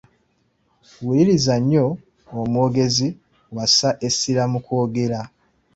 [1.03, 1.85] Wuliriza nnyo
[2.39, 3.07] omwogezi
[3.55, 5.19] w’assa essira mu kwogera.